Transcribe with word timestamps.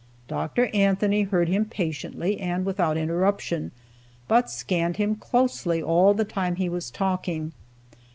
Dr. 0.27 0.71
Anthony 0.73 1.21
heard 1.21 1.47
him 1.47 1.63
patiently, 1.63 2.39
and 2.39 2.65
without 2.65 2.97
interruption, 2.97 3.69
but 4.27 4.49
scanned 4.49 4.97
him 4.97 5.15
closely 5.15 5.79
all 5.79 6.15
the 6.15 6.25
time 6.25 6.55
he 6.55 6.69
was 6.69 6.89
talking. 6.89 7.51